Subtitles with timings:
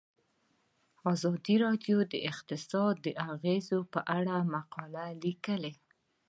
[1.13, 5.73] ازادي راډیو د اقتصاد د اغیزو په اړه مقالو لیکلي.